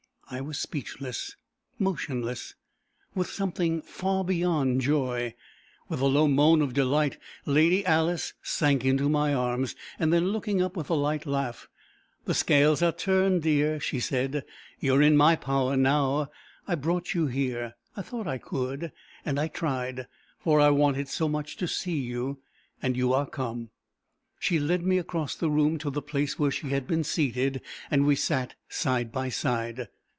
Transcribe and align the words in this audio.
I 0.33 0.39
was 0.39 0.57
speechless, 0.57 1.35
motionless, 1.77 2.55
with 3.13 3.29
something 3.29 3.81
far 3.81 4.23
beyond 4.23 4.79
joy. 4.79 5.35
With 5.89 5.99
a 5.99 6.05
low 6.05 6.25
moan 6.29 6.61
of 6.61 6.73
delight, 6.73 7.17
Lady 7.45 7.85
Alice 7.85 8.33
sank 8.41 8.85
into 8.85 9.09
my 9.09 9.33
arms. 9.33 9.75
Then, 9.99 10.29
looking 10.29 10.61
up, 10.61 10.77
with 10.77 10.89
a 10.89 10.93
light 10.93 11.25
laugh 11.25 11.67
"The 12.23 12.33
scales 12.33 12.81
are 12.81 12.93
turned, 12.93 13.41
dear," 13.41 13.77
she 13.81 13.99
said. 13.99 14.45
"You 14.79 14.93
are 14.95 15.01
in 15.01 15.17
my 15.17 15.35
power 15.35 15.75
now; 15.75 16.31
I 16.65 16.75
brought 16.75 17.13
you 17.13 17.27
here. 17.27 17.73
I 17.97 18.01
thought 18.01 18.25
I 18.25 18.37
could, 18.37 18.93
and 19.25 19.37
I 19.37 19.49
tried, 19.49 20.07
for 20.39 20.61
I 20.61 20.69
wanted 20.69 21.09
so 21.09 21.27
much 21.27 21.57
to 21.57 21.67
see 21.67 21.99
you 21.99 22.39
and 22.81 22.95
you 22.95 23.11
are 23.11 23.27
come." 23.27 23.69
She 24.39 24.59
led 24.59 24.85
me 24.85 24.97
across 24.97 25.35
the 25.35 25.49
room 25.51 25.77
to 25.79 25.89
the 25.89 26.01
place 26.01 26.39
where 26.39 26.51
she 26.51 26.69
had 26.69 26.87
been 26.87 27.03
seated, 27.03 27.61
and 27.91 28.05
we 28.05 28.15
sat 28.15 28.55
side 28.69 29.11
by 29.11 29.27
side. 29.27 29.89